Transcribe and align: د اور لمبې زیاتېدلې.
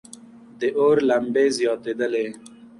د 0.59 0.61
اور 0.79 0.95
لمبې 1.09 1.45
زیاتېدلې. 1.57 2.25